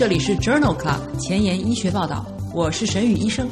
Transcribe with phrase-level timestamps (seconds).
[0.00, 3.46] 这里是 Journal Club 前沿医学报道，我是沈宇医生。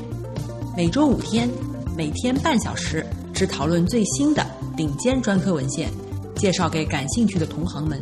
[0.74, 1.46] 每周五天，
[1.94, 5.90] 每天半小时，只讨论最新的顶尖专科文献，
[6.36, 8.00] 介绍给感兴趣的同行们。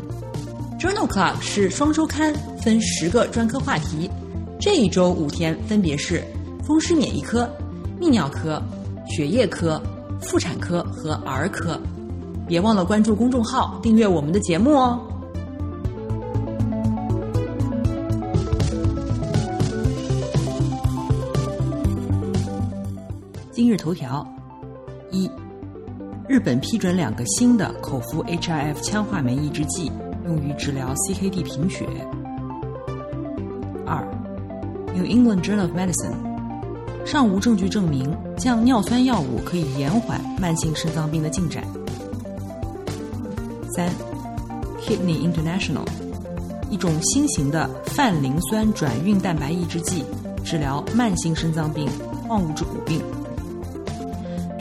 [0.78, 2.32] Journal Club 是双周刊，
[2.62, 4.08] 分十个专科话题。
[4.60, 6.22] 这一周五天分别是
[6.64, 7.50] 风湿免疫科、
[8.00, 8.62] 泌尿科、
[9.08, 9.82] 血液科、
[10.20, 11.76] 妇产科和儿科。
[12.46, 15.00] 别忘了关注公众号，订阅我们的节目哦。
[23.66, 24.24] 今日头条：
[25.10, 25.28] 一、
[26.28, 29.90] 日本批准两个新的口服 HIF 羟化酶抑制剂，
[30.24, 31.84] 用于治疗 CKD 贫血。
[33.84, 34.06] 二、
[34.94, 36.14] New England Journal of Medicine
[37.04, 41.64] 尚无证据证明降尿酸药物可以延缓慢性肾脏病的进展。
[43.74, 43.90] 三、
[44.80, 45.84] Kidney International
[46.70, 50.04] 一种新型的泛磷酸转运蛋白抑制剂，
[50.44, 51.88] 治疗慢性肾脏病、
[52.28, 53.02] 矿物质骨病。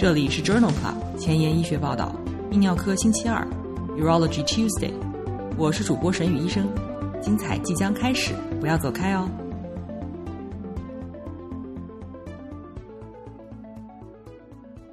[0.06, 2.16] 这里是 Journal Club 前沿医学报道，
[2.52, 3.44] 泌尿科星期二
[3.98, 4.94] ，Urology Tuesday，
[5.58, 6.72] 我是主播沈宇医生，
[7.24, 9.28] 精彩即将开始，不要走开哦。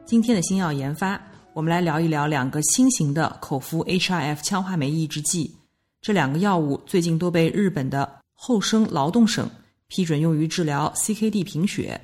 [0.07, 1.21] 今天的新药研发，
[1.53, 5.55] 我们来聊一聊两个新型的口服 HIF 羟化酶抑制剂。
[6.01, 9.47] 这两个药物最近都被日本的厚生劳动省
[9.89, 12.01] 批准用于治疗 CKD 贫血。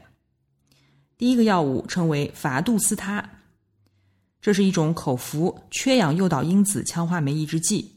[1.19, 3.29] 第一个药物称为伐杜斯他，
[4.41, 7.97] 这是一种口服缺氧诱导因子羟化酶抑制剂。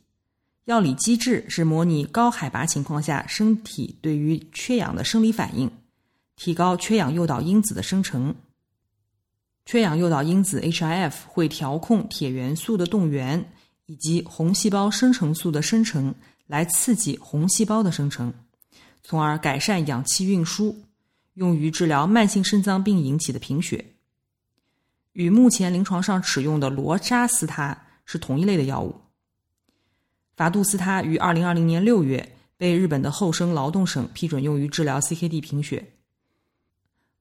[0.66, 5.70] 药理机制是模拟高海拔情况下身体对于缺氧的生理反应，
[6.36, 8.34] 提高缺氧诱导因子的生成。
[9.68, 13.54] 缺氧诱导因子 HIF 会调控铁元素的动员
[13.86, 16.16] 以及红细胞生成素的生成，
[16.48, 18.34] 来刺激红细胞的生成，
[19.04, 20.76] 从而改善氧气运输。
[21.36, 23.94] 用于治疗慢性肾脏病引起的贫血，
[25.14, 29.00] 与目前临床上使用的罗扎斯他是同一类的药物。
[30.36, 35.94] 伐杜斯他于二零二零年六月被日本的厚生劳动省批准用于治疗 CKD 贫血。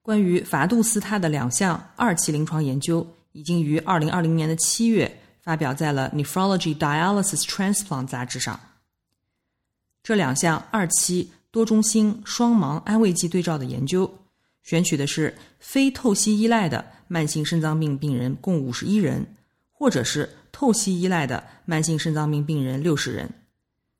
[0.02, 8.58] 关于伐杜斯他的两项二期临床研究，已经于二零二零年的七月发表在了《Nephrology Dialysis Transplant》杂志上。
[10.02, 11.30] 这两项二期。
[11.50, 14.08] 多中心双盲安慰剂对照的研究，
[14.62, 19.26] 选取的是非透析依赖的慢性肾脏病病人共五十一人，
[19.72, 23.32] 或者是透析依赖的慢性肾脏病病人六十人，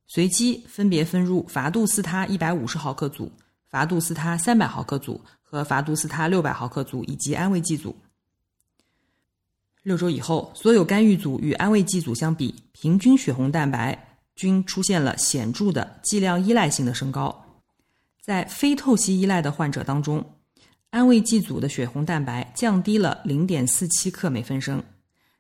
[0.07, 3.33] 随机分别分入伐杜斯他一百五十毫克组、
[3.69, 7.97] 伐杜斯他三百毫克组和伐杜斯他六百毫克组以及安慰剂组。
[9.83, 14.10] 六周以后，所有干预组与安慰剂组相比，平均血红蛋白。
[14.41, 17.45] 均出现了显著的剂量依赖性的升高，
[18.23, 20.25] 在非透析依赖的患者当中，
[20.89, 24.83] 安慰剂组的血红蛋白降低了零点四七克每分升，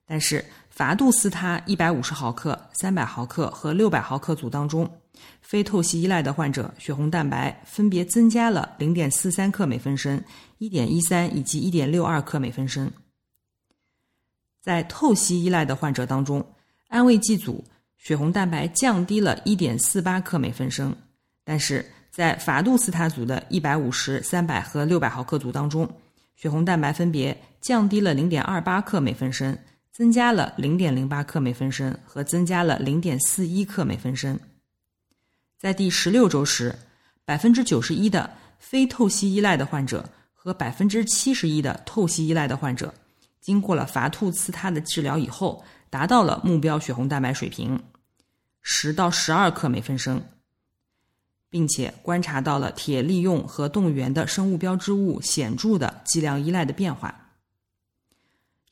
[0.04, 4.86] 但是伐杜斯他一百五十毫克、三百毫克和六百毫克组当中，
[5.40, 10.22] 非透析依赖的患者血红蛋白分别增加了零点四三克每分升、
[10.58, 12.92] 一点一三以及一点六二克每分升。
[14.60, 16.46] 在透析依赖的患者当中，
[16.88, 17.64] 安慰剂组。
[18.02, 20.96] 血红蛋白降低了1.48克每分升，
[21.44, 25.86] 但是在法度斯他组的150、300和600毫克组当中，
[26.34, 29.56] 血红蛋白分别降低了0.28克每分升，
[29.92, 34.40] 增加了0.08克每分升和增加了0.41克每分升。
[35.58, 36.74] 在第十六周时，
[37.26, 42.94] 百分之九十一的非透析依赖的患者和百分之七十一的透析依赖的患者，
[43.40, 47.82] 经过了伐兔斯他的治疗以后，达到了目标血红蛋白水平。
[48.62, 50.22] 十到十二克每分升，
[51.48, 57.30] 并且观察到了铁利用和动员的生物标志物显著的剂量依赖的变化。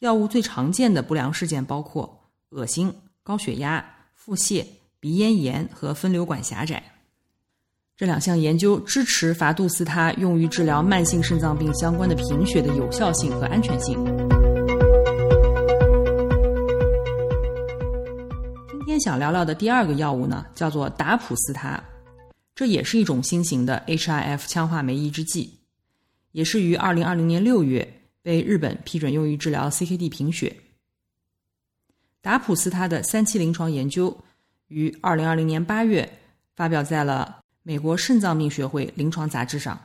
[0.00, 4.64] 药物最常见的不良事件包括恶心、高血压、腹泻、
[5.00, 6.82] 鼻咽炎和分流管狭窄。
[7.97, 14.17] 这两项研究支持伐杜斯他用于治疗慢性肾脏病相关的贫血的有效性和安全性。
[19.00, 21.83] 想聊聊的第二个药物呢，叫做达普斯他，
[22.54, 25.59] 这也是一种新型的 HIF 羟化酶抑制剂，
[26.33, 30.56] 也是于二零二零年六月被日本批准用于治疗 CKD 贫血。
[32.21, 34.16] 达普斯他的三期临床研究
[34.66, 36.18] 于二零二零年八月
[36.56, 39.80] 发表在了美国肾脏病学会临床杂志上。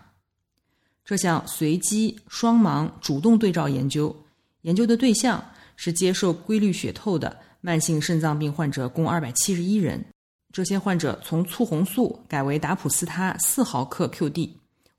[1.05, 4.15] 这项随机双盲主动对照研究，
[4.61, 5.43] 研究的对象
[5.75, 7.37] 是接受规律血透的。
[7.65, 10.03] 慢性肾脏病患者共二百七十一人，
[10.51, 14.49] 这些患者从促红素改为达普司他四毫克 QD，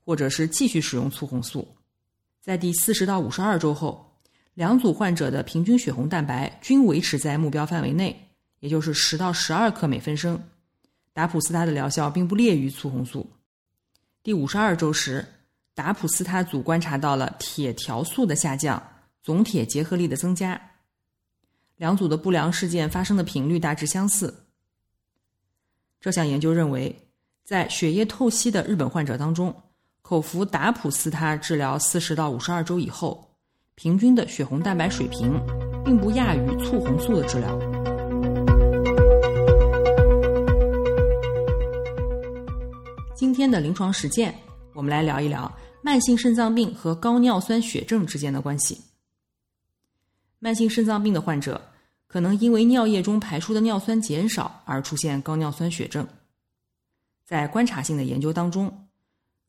[0.03, 1.75] 或者是继续使用促红素。
[2.41, 4.17] 在第四十到五十二周后，
[4.55, 8.29] 两组患者的平均血红蛋白均维持在目标范围内，
[8.61, 10.41] 也就是十到十二克每分升。
[11.13, 13.29] 达普司他的疗效并不劣于促红素。
[14.23, 15.23] 第五十二周时，
[15.75, 18.81] 达普司他组观察到了铁条素的下降，
[19.21, 20.59] 总铁结合力的增加。
[21.77, 24.33] 两组的不良事件发生的频率大致相似。
[25.99, 26.95] 这项研究认为，
[27.43, 29.53] 在血液透析的日本患者当中。
[30.01, 33.27] 口服达普司他治疗四十到五十二周以后，
[33.73, 35.33] 平均的血红蛋白水平
[35.83, 37.59] 并不亚于促红素的治疗。
[43.15, 44.35] 今天的临床实践，
[44.75, 45.51] 我们来聊一聊
[45.81, 48.79] 慢性肾脏病和高尿酸血症之间的关系。
[50.45, 51.59] 慢性肾脏病的患者
[52.05, 56.07] 可能因为尿液中排出的尿酸减少而出现高尿酸血症，
[57.25, 58.87] 在观察性的研究当中。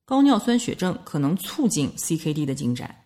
[0.07, 3.05] 高尿酸血症可能促进 CKD 的进展，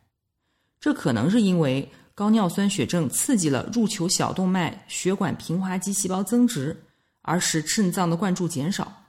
[0.78, 6.80] 这可能是因为高尿酸血症刺激了入球小动脉血管平滑肌细胞增殖，
[7.22, 9.06] 而使肾脏的灌注减少。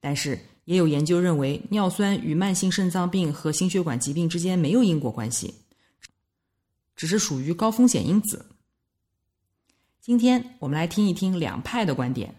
[0.00, 5.54] 但是，也有研究认为尿酸与慢性肾脏病和心血管疾病之间没有因果关系，
[6.96, 8.46] 只是属于高风险因子。
[10.00, 12.34] 今天我们来听一听两派的观点。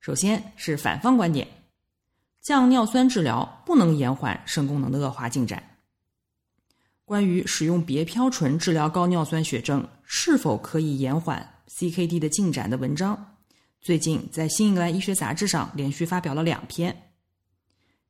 [0.00, 1.46] 首先是反方观点。
[2.40, 5.78] 降尿酸治疗不能延缓肾功能的恶化进展。
[7.04, 13.36] 关于使用别飘醇治疗高尿酸血症是否可以延缓 CKD 的进展的文章，
[13.80, 17.10] 最近在《新英格兰医学杂志》上连续发表了两篇。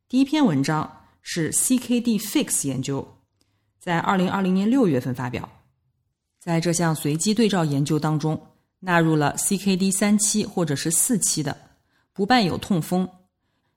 [0.08, 3.18] 第一篇文章是 CKD Fix 研究，
[3.78, 5.50] 在二零二零年六月份发表。
[6.46, 8.40] 在这项随机对照研究当中，
[8.78, 11.56] 纳入了 CKD 三期或者是四期的，
[12.12, 13.08] 不伴有痛风。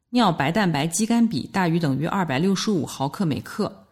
[0.10, 3.88] 尿白蛋白肌酐比大于等于二百六十五毫克每克，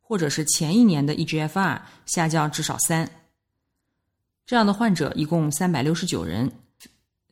[0.00, 3.10] 或者是前一年的 eGFR 下降至少三，
[4.46, 6.52] 这样的患者一共三百六十九人，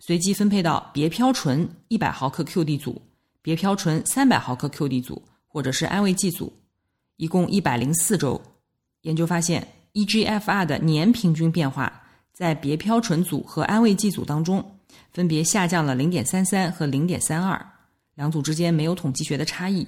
[0.00, 3.00] 随机分配到别飘醇一百毫克 QD 组、
[3.40, 6.52] 别飘醇三百毫克 QD 组，或者是安慰剂组，
[7.18, 8.42] 一共一百零四周。
[9.02, 12.02] 研究发现，eGFR 的年平均变化
[12.32, 14.78] 在别嘌醇组和安慰剂组当中，
[15.12, 17.64] 分别下降了零点三三和零点三二。
[18.14, 19.86] 两组之间没有统计学的差异，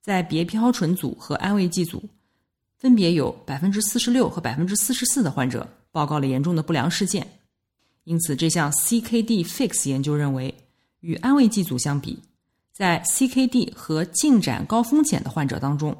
[0.00, 2.02] 在别嘌醇组和安慰剂组，
[2.78, 7.26] 分别有百分之四十六和百分之四十四的患者报告了严重的不良事件。
[8.04, 10.54] 因此，这项 CKD Fix 研究认为，
[11.00, 12.18] 与安慰剂组相比，
[12.72, 15.94] 在 CKD 和进展高风险的患者当中，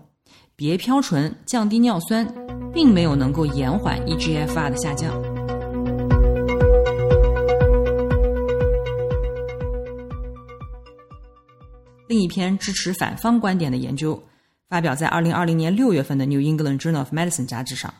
[0.56, 2.26] 别嘌醇降低尿酸，
[2.72, 5.12] 并没有能够延缓 eGFR 的下降。
[12.08, 14.20] 另一篇支持反方观点的研究
[14.66, 17.92] 发表在二零二零年六月份的《New England Journal of Medicine》杂志上。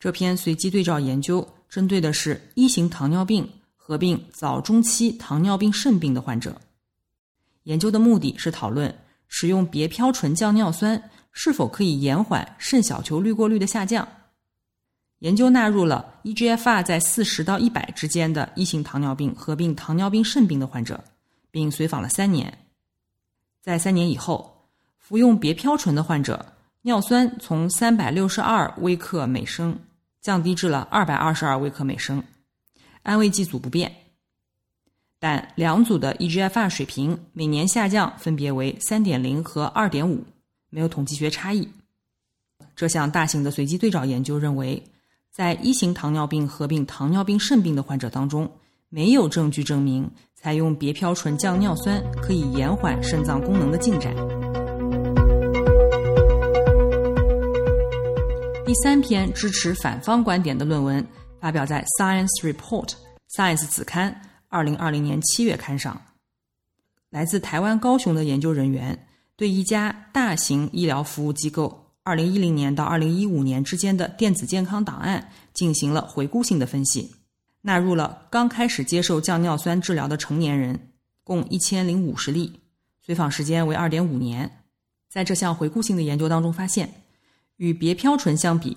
[0.00, 6.60] 这篇随机对照研究针对的是一型糖尿病合并早中期糖尿病肾病的患者。
[7.62, 8.94] 研究的目的是讨论
[9.28, 14.08] 使用别飘醇降尿酸是否可以延缓肾小球滤过率的下降。
[15.18, 21.02] 研究纳入了 eGFR 在四十到一百之间的一型糖尿病合并糖尿病肾病的患者，
[21.50, 22.56] 并随访了三年。
[23.60, 29.78] 在三年以后，服用别飘醇的患者尿酸从三百六十二微克每升
[30.20, 32.22] 降低至了二百二十二微克每升，
[33.02, 33.94] 安慰剂组不变，
[35.18, 40.22] 但两组的 eGFR 水平每年下降分别为三点零和二点五，
[40.74, 41.68] 没有统计学差异。
[42.74, 44.82] 这项大型的随机对照研究认为，
[45.30, 48.50] 在一型糖尿病合并糖尿病肾病的患者当中，
[48.88, 50.10] 没有证据证明。
[50.34, 54.14] 采用别嘌醇降尿酸可以延缓肾脏功能的进展。
[58.66, 61.06] 第三篇支持反方观点的论文
[61.40, 62.88] 发表在《Science Report》
[63.30, 65.98] Science 子刊二零二零年七月刊上。
[67.10, 69.03] 来自台湾高雄的研究人员
[69.36, 77.14] 对一家大型医疗服务机构二零一零年到二零一五年之间的电子健康档案进行了回顾性的分析。
[77.62, 80.78] 纳入了刚开始接受降尿酸治疗的成年人，
[81.24, 82.60] 共一千零五十例，
[83.00, 84.60] 随访时间为二点五年。
[85.08, 86.92] 在这项回顾性的研究当中，发现
[87.56, 88.76] 与别飘醇相比，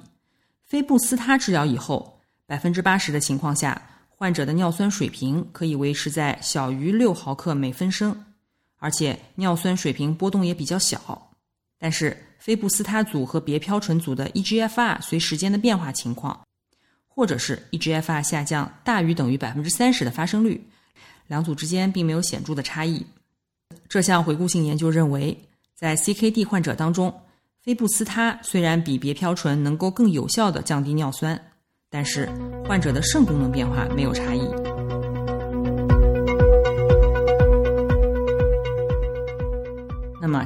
[0.63, 8.23] 非布司他治疗以后，百分之八十的情况下，患者的尿酸水平可以维持在小于六毫克每分升，
[8.77, 11.29] 而且尿酸水平波动也比较小。
[11.79, 16.39] 但是，非布司他组和别飘醇组的 eGFR 随时间的变化情况。
[17.09, 20.63] 或者是 eGFR 下降大于等于百分之三十的发生率，
[21.25, 23.03] 两组之间并没有显著的差异。
[23.89, 25.35] 这项回顾性研究认为，
[25.73, 27.11] 在 CKD 患者当中，
[27.59, 31.43] 非布斯他虽然比别飘醇能够更有效的降低尿酸，
[31.89, 32.29] 但是
[32.67, 34.47] 患者的肾功能变化没有差异。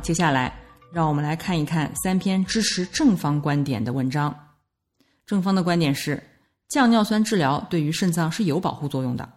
[0.01, 0.51] 接下来，
[0.91, 4.35] 让我们来看一看三篇支持正方观点的文章。
[5.27, 6.21] 正方的观点是，
[6.67, 9.31] 降尿酸治疗对于肾脏是有保护作用的。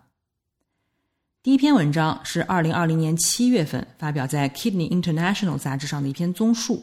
[1.43, 6.83] 第一篇文章是二零二零年七月份发表在《Kidney International》杂志上的一篇综述。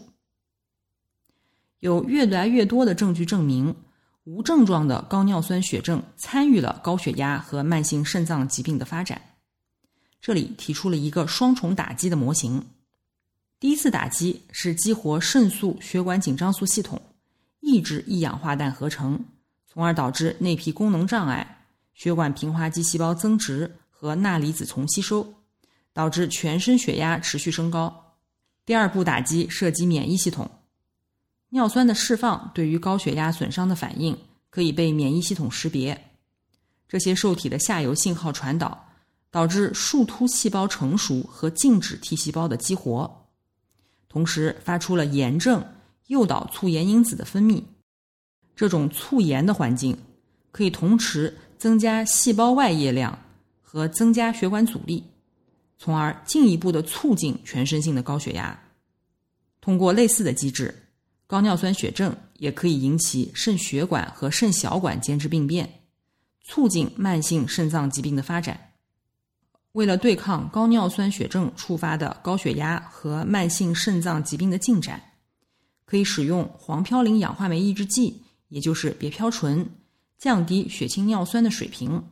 [1.79, 3.75] 有越来越多的证据证明，
[4.25, 9.19] 无症状的高尿酸血症参与了高血压和慢性肾脏疾病的发展。
[10.21, 12.63] 这里提出了一个双重打击的模型。
[13.62, 17.00] 第一次打击是激活肾素血管紧张素系统，
[17.60, 19.24] 抑制一氧化氮合成，
[19.68, 21.63] 从而导致内皮功能障碍、
[21.94, 25.36] 血管平滑肌细胞增殖和钠离子丛吸收，
[25.94, 28.15] 导致全身血压持续升高。
[28.65, 30.50] 第二步打击涉及免疫系统，
[31.50, 34.18] 尿酸的释放对于高血压损伤的反应
[34.50, 36.15] 可以被免疫系统识别，
[36.89, 38.88] 这些受体的下游信号传导，
[39.30, 43.20] 导致树突细胞成熟和静止 T 细胞的激活。
[44.12, 45.65] 同时发出了炎症，
[46.08, 47.63] 诱导促炎因子的分泌。
[48.58, 49.98] 这种促炎的环境
[50.51, 53.18] 可以同时增加细胞外液量
[53.62, 55.01] 和增加血管阻力，
[55.77, 58.62] 从而进一步的促进全身性的高血压。
[59.62, 60.75] 通过类似的机制，
[61.25, 65.80] 高尿酸血症也可以引起肾血管和肾小管间质病变，
[66.44, 68.70] 促进慢性肾脏疾病的发展。
[69.73, 75.01] 为了对抗高尿酸血症触发的高血压和慢性肾脏疾病的进展，
[75.85, 79.65] 可以使用黄嘌呤氧化酶抑制剂，也就是别嘌醇，
[80.17, 82.03] 降低血清尿酸的水平。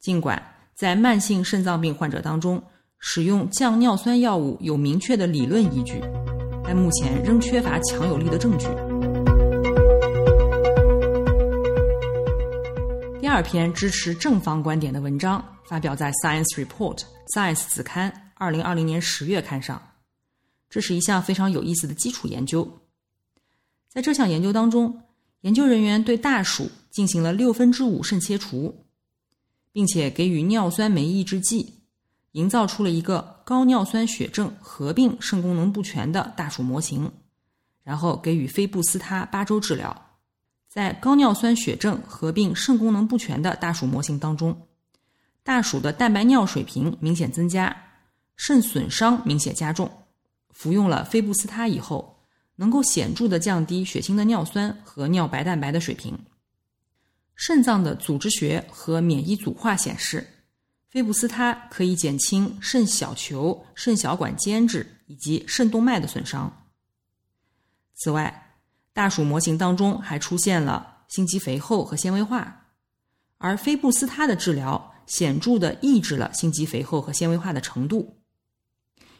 [0.00, 0.42] 尽管
[0.74, 2.62] 在慢性肾脏病患者当中，
[2.98, 6.00] 使用降尿酸药物有明确的理论依据，
[6.64, 8.66] 但目前仍缺乏强有力的证据。
[13.20, 15.44] 第二篇支持正方观点的文章。
[15.66, 16.96] 发表在《Science Report》
[17.34, 19.80] Science 子刊二零二零年十月刊上。
[20.68, 22.80] 这是一项非常有意思的基础研究。
[23.88, 25.02] 在这项研究当中，
[25.42, 28.84] 研究人员对大鼠进行了六分之五肾切除，
[29.70, 31.74] 并且给予尿酸酶抑制剂，
[32.32, 37.12] 营造出了一个高尿酸血症合并肾功能不全的大鼠模型，
[37.84, 40.10] 然后给予菲布斯他八周治疗。
[40.68, 44.66] 在高尿酸血症合并肾功能不全的大鼠模型当中。
[45.44, 47.76] 大鼠的蛋白尿水平明显增加，
[48.34, 49.88] 肾损伤明显加重。
[50.50, 52.18] 服用了菲布斯他以后，
[52.56, 56.18] 能够显著的降低血清的尿酸和尿白蛋白的水平。
[57.34, 60.26] 肾脏的组织学和免疫组化显示，
[60.88, 66.50] 菲布斯他可以减轻肾小球、肾小管间质以及肾动脉的损伤。
[67.96, 68.54] 此外，
[68.94, 72.68] 大鼠模型当中还出现了心肌肥厚和纤维化，
[73.36, 74.93] 而菲布斯他的治疗。
[75.06, 78.18] 显著的抑制了心肌肥厚和纤维化的程度。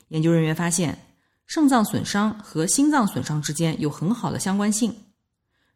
[0.09, 1.07] 研究人员发现，
[1.47, 4.95] 肾脏损伤和心脏损伤之间有很好的相关性，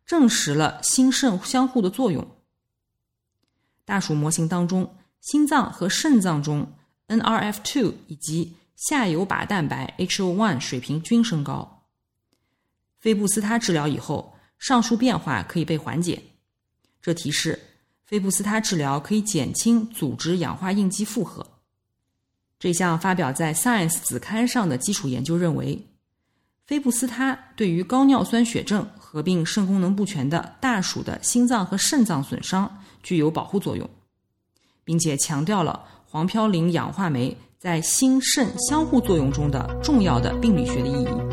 [0.06, 2.26] 证实了心肾相互的作用。
[3.84, 6.74] 大鼠模型当中，心脏和肾脏中
[7.08, 11.86] NRF2 以及下游靶蛋白 HO1 水平均升高。
[12.98, 16.22] 菲布斯他治疗以后，上述变化可以被缓解，
[17.00, 17.67] 这提示。
[18.08, 21.46] 菲布斯他治疗可以减轻组织氧化应激负荷。
[22.58, 25.86] 这项发表在《Science》子刊上的基础研究认为，
[26.66, 33.86] 菲布斯他对于高尿酸血症合并肾功能不全的大鼠的心脏和肾脏损伤具有保护作用，
[34.84, 41.27] 并且强调了黄嘌呤氧化酶在心肾相互作用中的重要的病理学的意义。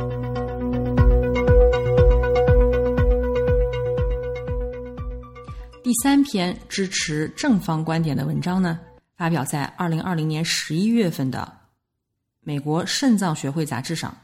[5.86, 8.80] 第三篇支持正方观点的文章呢，
[9.16, 11.60] 发表在二零二零年十一月份的
[12.40, 14.18] 美国肾脏学会杂志上。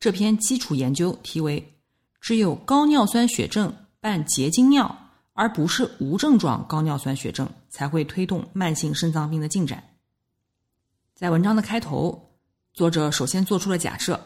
[0.00, 1.72] 这篇基础研究题为
[2.20, 9.80] “只有高尿酸血症伴结晶尿，而不是无症状高尿酸血症，才会推动慢性肾脏病的进展”。
[11.14, 12.28] 在文章的开头，
[12.74, 14.20] 作者首先做出了假设：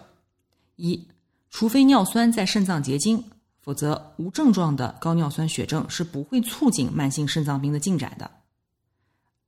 [0.76, 1.06] 一，
[1.50, 3.22] 除非尿酸在肾脏结晶。
[3.62, 8.28] 否则，无症状的高尿酸血症是不会促进慢性肾脏病的进展的。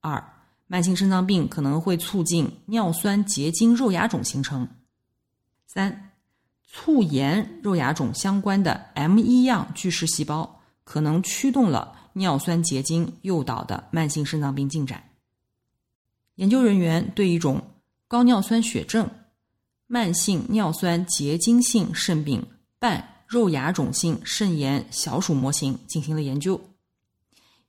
[0.01, 0.23] 二，
[0.69, 4.69] 慢性肾脏病可能会促进尿酸结晶肉芽肿形成。
[5.67, 6.13] 三，
[6.65, 15.03] 促炎肉芽肿相关的 M 一样巨噬细胞可能驱动了尿酸结晶诱导的慢性肾脏病进展。
[16.37, 17.61] 研究人员对一种
[18.07, 19.11] 高尿酸血症、
[19.89, 22.47] 慢性尿酸结晶性肾病
[22.79, 26.61] 伴肉芽肿性肾炎小鼠模型进行了研究。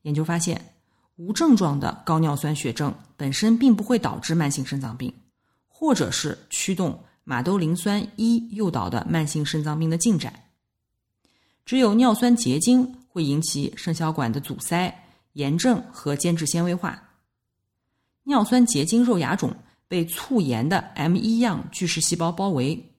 [0.02, 0.74] 研究发现，
[1.16, 5.14] 无症状的高尿酸血症本身并不会导致慢性肾脏病，
[5.68, 10.34] 或者是驱动马兜铃酸一诱导的慢性肾脏病的进展。
[11.66, 17.02] 只有尿酸结晶会引起肾小管的阻塞、炎症和间质纤维化。
[18.24, 19.56] 尿酸结晶肉芽肿
[19.88, 22.94] 被促炎的 M 一样巨噬细胞包围，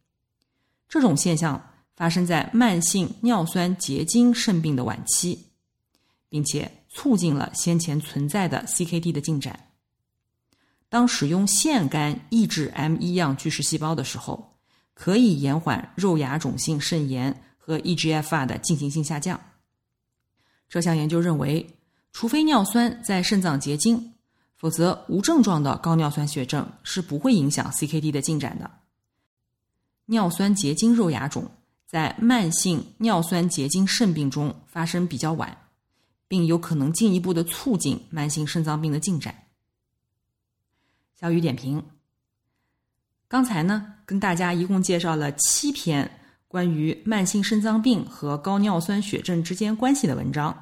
[0.89, 5.47] 这种现象发生在慢性尿酸结晶肾病的晚期，
[6.29, 9.59] 并且促进了先前存在的 CKD 的进展。
[10.89, 14.57] 当使用腺苷抑制 M 一样巨噬细胞的时候，
[14.95, 17.43] 可以延缓肉芽肿性肾炎。
[17.67, 19.41] 和 eGFR 的进行性下降。
[20.69, 21.67] 这项研究认为，
[22.13, 24.15] 除非尿酸在肾脏结晶，
[24.55, 28.71] 否则无症状的高尿酸血症是不会影响 CKD 的进展的。
[30.05, 31.51] 尿酸结晶肉芽肿
[31.87, 35.57] 在慢性尿酸结晶肾病中发生比较晚，
[36.29, 39.35] 并有可能进一步的促进慢性肾脏病的进展。
[41.19, 41.83] 小雨点评：
[43.29, 46.21] 刚才呢，跟大家一共介绍了七篇。
[46.49, 50.57] 关于慢性肾脏病和高尿酸血症之间关系的文章，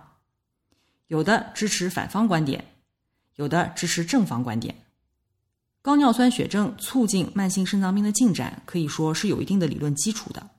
[1.06, 2.64] 有的支持反方观点，
[3.36, 4.74] 有的支持正方观点。
[5.82, 10.50] 高尿酸血症促进慢性肾脏病的进展，可以说是有一定的理论基础的。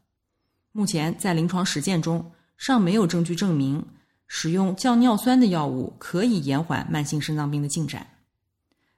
[0.77, 3.81] 目前在临床实践中，尚没有证据证明
[4.27, 8.05] 使用降尿酸的药物可以延缓慢性肾脏病的进展。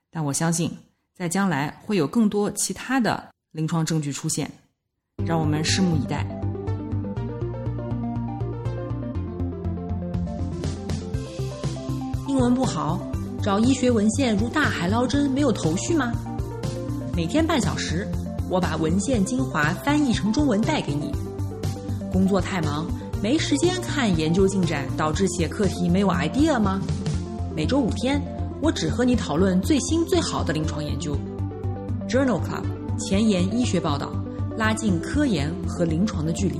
[0.10, 0.75] 但我相信，
[1.13, 4.50] 在将来会有更多其他的临床证据出现。
[5.24, 6.25] 让我们拭目以待。
[12.27, 13.00] 英文不好，
[13.43, 16.12] 找医学文献如大海捞针，没有头绪吗？
[17.15, 18.08] 每天半小时，
[18.49, 21.13] 我把文献精华翻译成中文带给你。
[22.17, 22.88] 工作太忙，
[23.21, 26.82] 没时间看研究进展，导致写课题没有 idea 吗？
[27.56, 28.19] 每周五天，
[28.60, 31.15] 我只和你讨论最新最好的临床研究。
[32.10, 32.63] Journal Club
[32.97, 34.12] 前沿医学报道。
[34.58, 36.60] 拉近科研和临床的距离。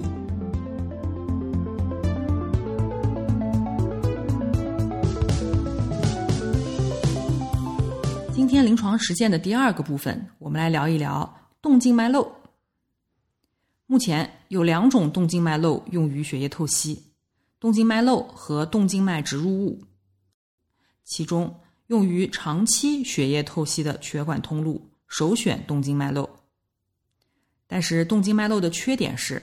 [8.32, 11.28] 今天临床实践的第二个部分，我们来聊一聊
[11.60, 12.37] 动静脉瘘。
[13.90, 17.02] 目前有两种动静脉瘘用于血液透析：
[17.58, 19.82] 动静脉瘘和动静脉植入物。
[21.06, 26.30] 其中，用于长期血液透析的血管通路，首选动静脉瘘。
[27.66, 29.42] 但是动静脉瘘的缺点是，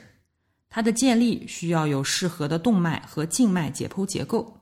[0.68, 4.61] 它的建立需要有适合的动脉和静脉解剖结构，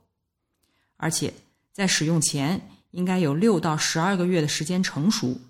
[0.96, 1.34] 而且
[1.72, 5.40] 在使用前应该有六到十二个月的时间成熟，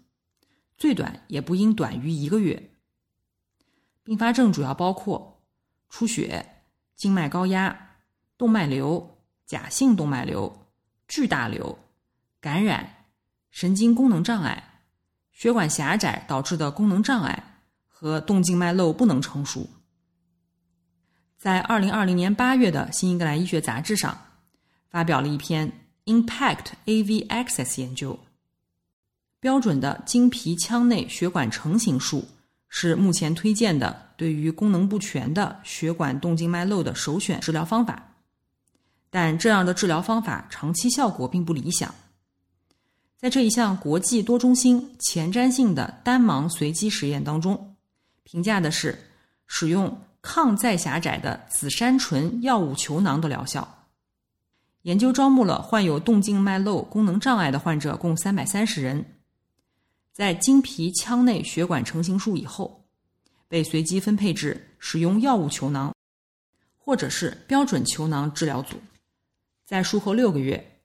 [0.79, 2.71] 最短也不应短于一个月。
[4.03, 5.43] 并发症主要包括
[5.89, 6.65] 出血、
[6.97, 7.97] 静脉高压、
[8.37, 10.67] 动脉瘤、假性动脉瘤、
[11.09, 11.79] 巨大瘤、
[12.41, 13.07] 感染、
[13.51, 14.81] 神经功能障碍、
[15.31, 17.49] 血管狭窄导致的功能障碍。
[18.05, 19.71] 和动静脉瘘不能成熟，
[21.39, 24.27] 在二零二零年八月的《新英格兰医学杂志》上
[24.91, 25.73] 发表了一篇
[26.07, 28.19] Impact AV Access 研究。
[29.39, 32.27] 标准的经皮腔内血管成形术
[32.75, 38.15] 是目前推荐的对于功能不全的血管动静脉瘘的首选治疗方法，
[39.11, 41.95] 但这样的治疗方法长期效果并不理想。
[43.19, 47.77] 在这一项国际多中心前瞻性的单盲随机实验当中。
[48.25, 48.99] 评价的是
[49.47, 53.87] 使用抗再狭窄的紫杉醇药物球囊的疗效。
[54.83, 59.05] 研究招募了患有动静脉瘘功能障碍的患者共三百三十人，
[60.13, 62.85] 在经皮腔内血管成形术以后，
[63.49, 65.95] 被随机分配至使用药物球囊
[66.77, 68.77] 或者是标准球囊治疗组。
[69.65, 70.81] 在术后六个月，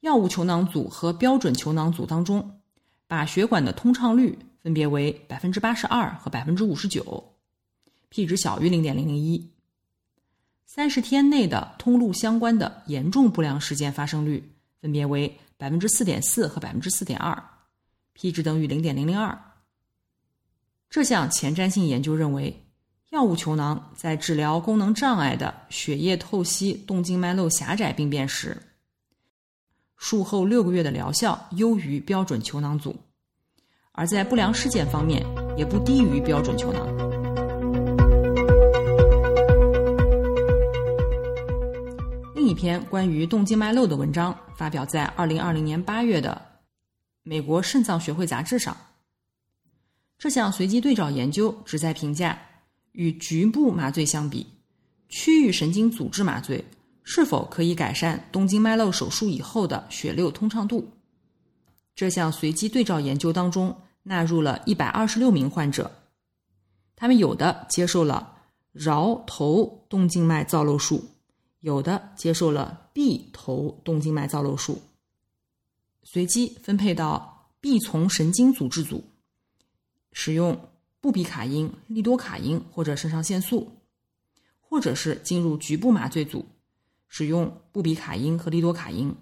[0.00, 2.60] 药物球囊组和标准球囊组当中，
[3.06, 4.38] 把血管的通畅率。
[4.66, 7.36] 分别为百分之八十二和百分之五十九
[8.08, 9.48] ，p 值小于零点零零一。
[10.64, 14.42] 三十天内的通路相关的严重不良事件发生率
[14.80, 17.40] 分别为百分之四点四和百分之四点二
[18.16, 19.38] ，p 值等于零点零零二。
[20.88, 22.64] 这项前瞻性研究认为，
[23.10, 28.56] 药物球囊在治疗功能障碍的血液透析动静脉瘘狭窄病变时，
[29.96, 32.96] 术后六个月的疗效优于标准球囊组。
[33.92, 35.24] 而在不良事件方面，
[35.56, 36.86] 也不低于标准球囊。
[42.34, 46.40] 另一篇关于动静脉瘘的文章发表在二零二零年八月的
[47.28, 48.76] 《美国肾脏学会杂志上。
[50.16, 52.40] 这项随机对照研究旨在评价
[52.92, 54.46] 与局部麻醉相比，
[55.08, 56.64] 区域神经阻滞麻醉
[57.02, 60.88] 是否可以改善动静脉瘘手术以后的血流通畅度。
[61.96, 65.90] 这项随机对照研究当中纳入了一百二十六名患者，
[66.94, 68.36] 他们有的接受了
[68.76, 71.04] 桡头动静脉造瘘术，
[71.58, 74.80] 有的接受了臂头动静脉造瘘术，
[76.08, 79.02] 随机分配到臂丛神经阻滞组。
[80.12, 83.72] 使用布比卡因、利多卡因或者肾上腺素，
[84.60, 86.46] 或者是进入局部麻醉组，
[87.08, 89.12] 使用布比卡因和利多卡因。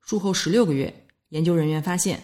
[0.00, 2.22] 术后十六个月，研究人员发现，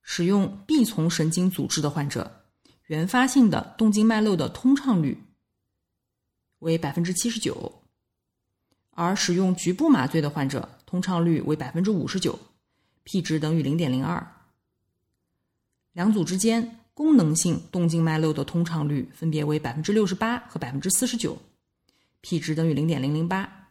[0.00, 2.42] 使用臂丛神经阻滞的患者，
[2.86, 5.22] 原发性的动静脉瘘的通畅率
[6.60, 7.82] 为百分之七十九，
[8.92, 12.38] 而使用局部麻醉的患者，通畅率为百分之五十九
[13.10, 14.24] ，p 值等于零点零二。
[15.94, 16.76] 两组之间。
[16.92, 21.38] 功能性动静脉瘘的通畅率分别为百分之六十八和百分之四十九
[22.20, 23.70] ，p 值等于零点零零八。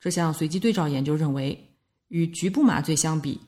[0.00, 1.68] 这项随机对照研究认为，
[2.06, 3.38] 与局部麻醉相比，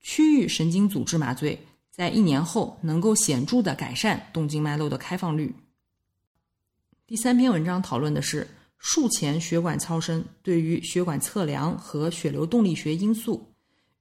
[0.00, 1.58] 区域神经阻滞麻醉
[1.90, 5.52] 在一年后能够显著的改善动静脉瘘的开放率。
[7.04, 8.46] 第三篇文章讨论的是
[8.78, 13.52] 术前血管超声对于血管测量和血流动力学因素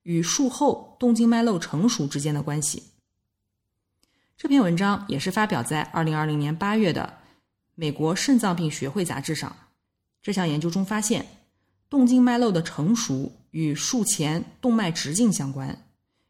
[0.03, 2.83] 与术后动静脉瘘成熟之间的关系。
[4.37, 7.17] 这篇文章也是发表在二零二零年八月的
[7.75, 9.55] 美国肾脏病学会杂志上。
[10.21, 11.25] 这项研究中发现，
[11.89, 15.85] 动静脉瘘的成熟与术前动脉直径相关，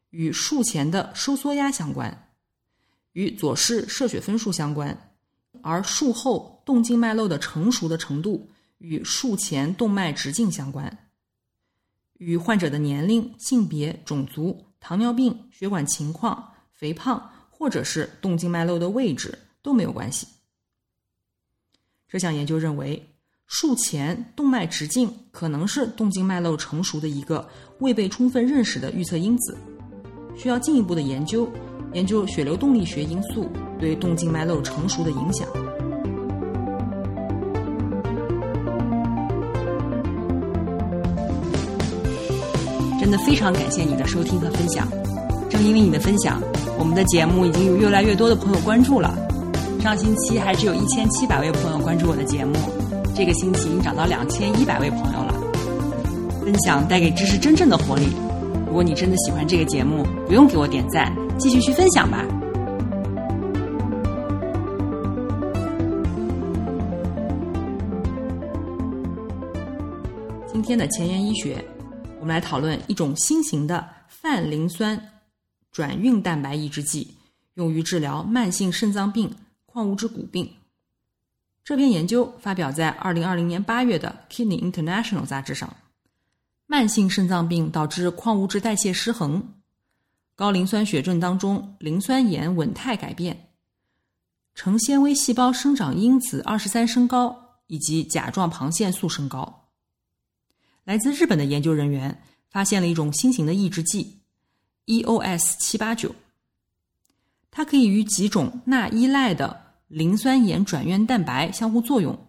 [0.10, 2.28] 与术前的收缩压相关，
[3.14, 5.12] 与左室射血分数相关，
[5.62, 11.10] 而术后动静脉瘘的成熟的程度与术前动脉直径相关，
[12.17, 17.30] 与患者的年龄、性别、种族、糖尿病、血管情况、肥胖。
[17.56, 20.28] 或者是动静脉瘘的位置都没有关系。
[22.10, 23.02] 这项研究认为，
[23.47, 27.47] 术前动脉直径可能是动静脉瘘成熟的一个
[27.80, 29.58] 未被充分认识的预测因子，
[30.36, 31.49] 需要进一步的研究，
[31.93, 33.49] 研究血流动力学因素
[33.80, 35.47] 对动静脉瘘成熟的影响。
[43.13, 44.88] 的非常感谢你的收听和分享，
[45.47, 46.41] 正因为你的分享。
[46.80, 49.15] 我们的节目已经有越来越多的朋友关注了。
[49.80, 52.56] 上星期还只有一千七百位朋友关注我的节目，
[53.15, 55.36] 这个星期已经涨到两千一百位朋友了。
[56.43, 58.08] 分享带给知识真正的活力。
[58.65, 62.26] 如果你真的喜欢这个节目，不用给我点赞，继续去分享吧。
[70.52, 71.63] 今天的前沿医学，
[72.24, 75.10] 我们来讨论一种新型的泛磷酸。
[75.74, 77.16] 转运蛋白抑制剂
[77.56, 80.50] 用于治疗慢性肾脏病、矿物质骨病。
[81.66, 85.76] 这篇研究发表在二零二零年八月的《Kidney International》杂志上。
[86.66, 89.44] 慢性肾脏病导致矿物质代谢失衡，
[90.34, 93.50] 高磷酸血症当中磷酸盐稳态改变，
[94.56, 99.62] 成纤维细胞生长因子二十三升高，以及甲状旁腺素升高。
[100.84, 104.19] 来自日本的研究人员发现了一种新型的抑制剂。
[104.86, 106.13] EOS 七八九，
[107.50, 112.28] 它可以与几种钠依赖的磷酸盐转运蛋白相互作用，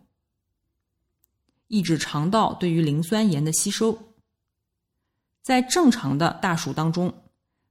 [1.66, 4.14] 抑制肠道对于磷酸盐的吸收。
[5.42, 7.12] 在正常的大鼠当中，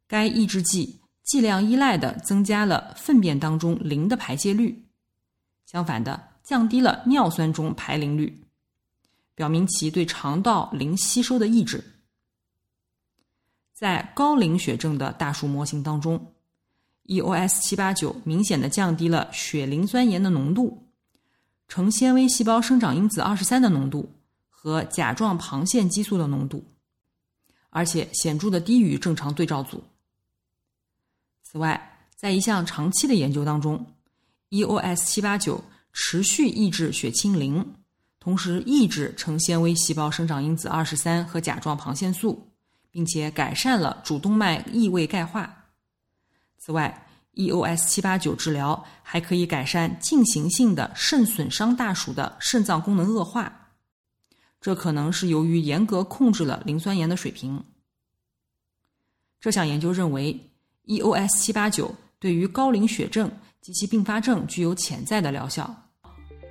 [0.06, 4.86] 该抑制剂剂量依赖的增加了粪便当中磷的排泄率，
[5.66, 8.43] 相反的降低了尿酸中排磷率，
[9.36, 11.84] 表明其对肠道磷吸收的抑制。
[13.74, 16.34] 在高磷血症的大鼠模型当中
[17.06, 20.88] ，EOS 七八九明显的降低了血磷酸盐的浓度、
[21.68, 24.10] 成纤维细胞生长因子二十三的浓度
[24.50, 26.64] 和甲状旁腺激素的浓度，
[27.72, 29.84] 而且显著的低于正常对照组。
[31.42, 33.86] 此外，在一项长期的研究当中
[34.52, 37.76] ，EOS 七八九持续抑制血清磷，
[38.24, 42.50] 同时抑制成纤维细胞生长因子二十三和甲状旁腺素。
[42.94, 45.66] 并且改善了主动脉异位钙化。
[46.60, 53.72] 此外，EOS 七八九治疗还可以改善进行性的肾损伤大鼠的肾脏功能恶化，
[54.62, 57.64] 这可能是由于严格控制了磷酸盐的水平。
[59.40, 60.40] 这项研究认为
[60.86, 65.83] ，EOS 七八九对于高磷血症及其并发症具有潜在的疗效，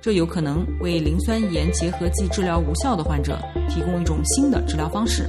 [0.03, 3.39] 这有可能为磷酸盐结合剂治疗无效的患者
[3.69, 5.25] 提供一种新的治疗方式。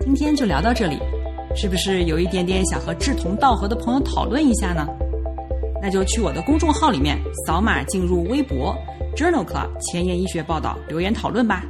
[0.00, 0.98] 今天就聊到这里，
[1.54, 4.88] 是不是有一点点想和志同道合的朋友讨论一下呢？
[5.80, 8.76] 那就去我的公众号里面扫码进入微博
[9.14, 11.64] Journal Club 前沿医学报道留言讨论吧。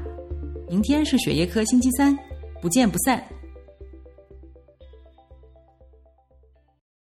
[0.70, 2.18] 明天是血液科星期三，
[2.62, 3.22] 不见不散。